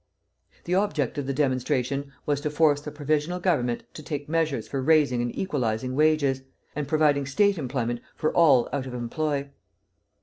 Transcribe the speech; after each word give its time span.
The 0.63 0.73
object 0.73 1.19
of 1.19 1.27
the 1.27 1.31
demonstration 1.31 2.11
was 2.25 2.41
to 2.41 2.49
force 2.49 2.81
the 2.81 2.89
Provisional 2.89 3.39
Government 3.39 3.83
to 3.93 4.01
take 4.01 4.27
measures 4.27 4.67
for 4.67 4.81
raising 4.81 5.21
and 5.21 5.37
equalizing 5.37 5.95
wages, 5.95 6.41
and 6.75 6.87
providing 6.87 7.27
State 7.27 7.59
employment 7.59 8.01
for 8.15 8.33
all 8.35 8.67
out 8.73 8.87
of 8.87 8.95
employ. 8.95 9.51